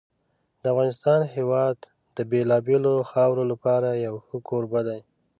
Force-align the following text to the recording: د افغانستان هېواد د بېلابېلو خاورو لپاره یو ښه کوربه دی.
د 0.61 0.63
افغانستان 0.73 1.19
هېواد 1.35 1.77
د 2.17 2.17
بېلابېلو 2.31 2.93
خاورو 3.11 3.43
لپاره 3.51 3.89
یو 4.05 4.15
ښه 4.25 4.37
کوربه 4.47 4.81
دی. 4.87 4.99